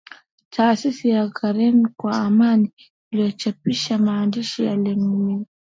[0.49, 2.71] taasisi ya carnegie kwa amani
[3.11, 5.45] ilichapisha maandishi ya Lemkin